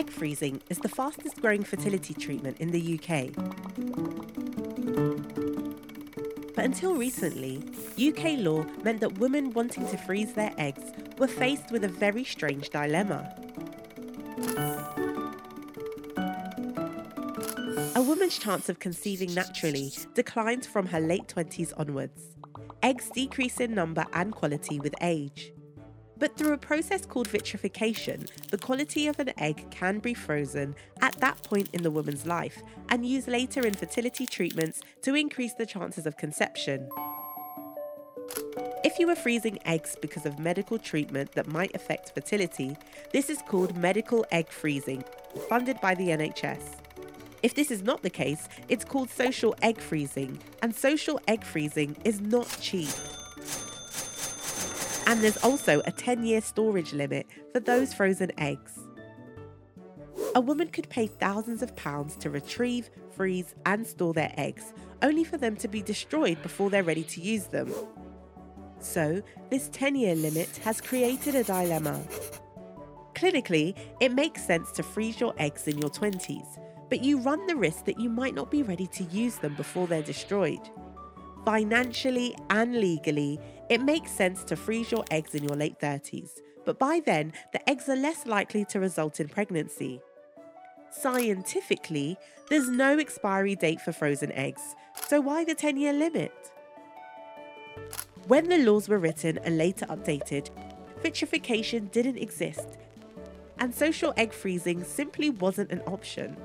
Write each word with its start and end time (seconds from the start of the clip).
Egg 0.00 0.10
freezing 0.10 0.62
is 0.70 0.78
the 0.78 0.88
fastest 0.88 1.42
growing 1.42 1.62
fertility 1.62 2.14
treatment 2.14 2.56
in 2.58 2.70
the 2.70 2.98
UK. 2.98 3.34
But 6.56 6.64
until 6.64 6.94
recently, 6.94 7.62
UK 7.98 8.38
law 8.38 8.64
meant 8.82 9.00
that 9.00 9.18
women 9.18 9.52
wanting 9.52 9.86
to 9.88 9.98
freeze 9.98 10.32
their 10.32 10.54
eggs 10.56 10.84
were 11.18 11.28
faced 11.28 11.70
with 11.70 11.84
a 11.84 11.88
very 11.88 12.24
strange 12.24 12.70
dilemma. 12.70 13.30
A 17.94 18.00
woman's 18.00 18.38
chance 18.38 18.70
of 18.70 18.78
conceiving 18.78 19.34
naturally 19.34 19.92
declines 20.14 20.66
from 20.66 20.86
her 20.86 21.00
late 21.00 21.28
20s 21.28 21.74
onwards. 21.76 22.38
Eggs 22.82 23.10
decrease 23.10 23.60
in 23.60 23.74
number 23.74 24.06
and 24.14 24.32
quality 24.32 24.80
with 24.80 24.94
age. 25.02 25.52
But 26.20 26.36
through 26.36 26.52
a 26.52 26.58
process 26.58 27.06
called 27.06 27.28
vitrification, 27.28 28.26
the 28.50 28.58
quality 28.58 29.08
of 29.08 29.18
an 29.18 29.32
egg 29.38 29.70
can 29.70 29.98
be 29.98 30.12
frozen 30.12 30.76
at 31.00 31.18
that 31.20 31.42
point 31.42 31.70
in 31.72 31.82
the 31.82 31.90
woman's 31.90 32.26
life 32.26 32.62
and 32.90 33.06
used 33.06 33.26
later 33.26 33.66
in 33.66 33.72
fertility 33.72 34.26
treatments 34.26 34.82
to 35.02 35.14
increase 35.14 35.54
the 35.54 35.64
chances 35.64 36.06
of 36.06 36.18
conception. 36.18 36.90
If 38.84 38.98
you 38.98 39.08
are 39.08 39.16
freezing 39.16 39.58
eggs 39.64 39.96
because 40.00 40.26
of 40.26 40.38
medical 40.38 40.78
treatment 40.78 41.32
that 41.32 41.48
might 41.48 41.74
affect 41.74 42.12
fertility, 42.14 42.76
this 43.12 43.30
is 43.30 43.42
called 43.48 43.76
medical 43.76 44.26
egg 44.30 44.50
freezing, 44.50 45.02
funded 45.48 45.80
by 45.80 45.94
the 45.94 46.08
NHS. 46.08 46.76
If 47.42 47.54
this 47.54 47.70
is 47.70 47.82
not 47.82 48.02
the 48.02 48.10
case, 48.10 48.46
it's 48.68 48.84
called 48.84 49.08
social 49.08 49.54
egg 49.62 49.78
freezing, 49.78 50.38
and 50.62 50.74
social 50.74 51.18
egg 51.26 51.44
freezing 51.44 51.96
is 52.04 52.20
not 52.20 52.58
cheap. 52.60 52.90
And 55.06 55.20
there's 55.20 55.36
also 55.38 55.82
a 55.86 55.92
10 55.92 56.24
year 56.24 56.40
storage 56.40 56.92
limit 56.92 57.26
for 57.52 57.60
those 57.60 57.92
frozen 57.92 58.30
eggs. 58.38 58.78
A 60.34 60.40
woman 60.40 60.68
could 60.68 60.88
pay 60.88 61.06
thousands 61.06 61.62
of 61.62 61.74
pounds 61.76 62.16
to 62.16 62.30
retrieve, 62.30 62.90
freeze, 63.10 63.54
and 63.66 63.86
store 63.86 64.14
their 64.14 64.32
eggs, 64.36 64.72
only 65.02 65.24
for 65.24 65.38
them 65.38 65.56
to 65.56 65.68
be 65.68 65.82
destroyed 65.82 66.40
before 66.42 66.70
they're 66.70 66.84
ready 66.84 67.02
to 67.04 67.20
use 67.20 67.46
them. 67.46 67.72
So, 68.78 69.22
this 69.50 69.68
10 69.72 69.96
year 69.96 70.14
limit 70.14 70.56
has 70.58 70.80
created 70.80 71.34
a 71.34 71.44
dilemma. 71.44 72.00
Clinically, 73.14 73.76
it 74.00 74.12
makes 74.12 74.44
sense 74.44 74.70
to 74.72 74.82
freeze 74.82 75.20
your 75.20 75.34
eggs 75.36 75.66
in 75.68 75.78
your 75.78 75.90
20s 75.90 76.58
but 76.90 77.04
you 77.04 77.18
run 77.18 77.46
the 77.46 77.56
risk 77.56 77.84
that 77.84 77.98
you 77.98 78.10
might 78.10 78.34
not 78.34 78.50
be 78.50 78.64
ready 78.64 78.88
to 78.88 79.04
use 79.04 79.36
them 79.36 79.54
before 79.54 79.86
they're 79.86 80.02
destroyed. 80.02 80.60
Financially 81.44 82.36
and 82.50 82.78
legally, 82.80 83.40
it 83.70 83.80
makes 83.80 84.10
sense 84.10 84.44
to 84.44 84.56
freeze 84.56 84.92
your 84.92 85.04
eggs 85.10 85.34
in 85.34 85.42
your 85.42 85.56
late 85.56 85.78
30s, 85.80 86.40
but 86.66 86.78
by 86.78 87.00
then, 87.04 87.32
the 87.52 87.70
eggs 87.70 87.88
are 87.88 87.96
less 87.96 88.26
likely 88.26 88.64
to 88.66 88.78
result 88.78 89.20
in 89.20 89.28
pregnancy. 89.28 90.00
Scientifically, 90.90 92.18
there's 92.50 92.68
no 92.68 92.98
expiry 92.98 93.54
date 93.54 93.80
for 93.80 93.92
frozen 93.92 94.32
eggs, 94.32 94.74
so 95.06 95.20
why 95.20 95.44
the 95.44 95.54
10 95.54 95.78
year 95.78 95.92
limit? 95.92 96.52
When 98.26 98.48
the 98.48 98.58
laws 98.58 98.88
were 98.88 98.98
written 98.98 99.38
and 99.38 99.56
later 99.56 99.86
updated, 99.86 100.50
vitrification 101.02 101.86
didn't 101.86 102.18
exist, 102.18 102.76
and 103.58 103.74
social 103.74 104.12
egg 104.16 104.32
freezing 104.32 104.84
simply 104.84 105.30
wasn't 105.30 105.72
an 105.72 105.80
option. 105.86 106.36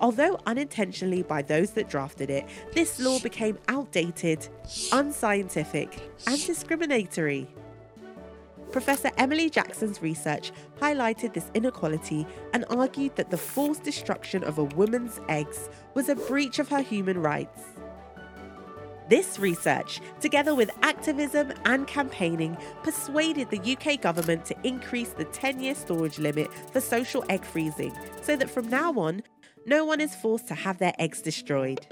Although 0.00 0.38
unintentionally 0.46 1.22
by 1.22 1.42
those 1.42 1.72
that 1.72 1.88
drafted 1.88 2.30
it, 2.30 2.46
this 2.72 2.98
law 2.98 3.18
became 3.20 3.58
outdated, 3.68 4.48
unscientific, 4.92 6.10
and 6.26 6.44
discriminatory. 6.46 7.48
Professor 8.72 9.10
Emily 9.18 9.50
Jackson's 9.50 10.00
research 10.00 10.52
highlighted 10.80 11.34
this 11.34 11.50
inequality 11.54 12.26
and 12.54 12.64
argued 12.70 13.16
that 13.16 13.30
the 13.30 13.36
forced 13.36 13.82
destruction 13.82 14.44
of 14.44 14.58
a 14.58 14.64
woman's 14.64 15.20
eggs 15.28 15.68
was 15.94 16.08
a 16.08 16.14
breach 16.14 16.58
of 16.60 16.68
her 16.68 16.80
human 16.80 17.18
rights. 17.18 17.60
This 19.10 19.40
research, 19.40 20.00
together 20.20 20.54
with 20.54 20.70
activism 20.82 21.52
and 21.64 21.84
campaigning, 21.88 22.56
persuaded 22.84 23.50
the 23.50 23.76
UK 23.76 24.00
government 24.00 24.44
to 24.44 24.56
increase 24.62 25.10
the 25.10 25.24
10 25.24 25.58
year 25.58 25.74
storage 25.74 26.20
limit 26.20 26.48
for 26.72 26.80
social 26.80 27.24
egg 27.28 27.44
freezing 27.44 27.92
so 28.22 28.36
that 28.36 28.48
from 28.48 28.68
now 28.68 28.92
on, 28.92 29.24
no 29.66 29.84
one 29.84 30.00
is 30.00 30.14
forced 30.14 30.48
to 30.48 30.54
have 30.54 30.78
their 30.78 30.94
eggs 30.98 31.22
destroyed. 31.22 31.86